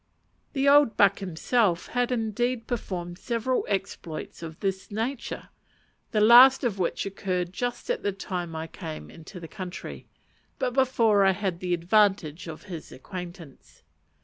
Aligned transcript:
The 0.53 0.67
old 0.67 0.97
buck 0.97 1.19
himself 1.19 1.89
had, 1.89 2.11
indeed, 2.11 2.65
performed 2.65 3.19
several 3.19 3.67
exploits 3.69 4.41
of 4.41 4.59
this 4.59 4.89
nature; 4.89 5.49
the 6.09 6.19
last 6.19 6.63
of 6.63 6.79
which 6.79 7.05
occurred 7.05 7.53
just 7.53 7.87
at 7.87 8.01
the 8.01 8.11
time 8.11 8.55
I 8.55 8.65
came 8.65 9.11
into 9.11 9.39
the 9.39 9.47
country, 9.47 10.07
but 10.57 10.73
before 10.73 11.23
I 11.23 11.33
had 11.33 11.59
the 11.59 11.75
advantage 11.75 12.47
of 12.47 12.63
his 12.63 12.91
acquaintance. 12.91 13.83